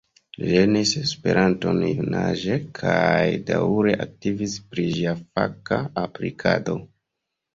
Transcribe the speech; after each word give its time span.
Li 0.35 0.45
lernis 0.51 0.91
Esperanton 0.99 1.81
junaĝe 1.97 2.55
kaj 2.79 3.27
daŭre 3.51 3.93
aktivis 4.07 4.55
pri 4.71 4.85
ĝia 4.95 5.13
faka 5.21 5.79
aplikado. 6.05 6.79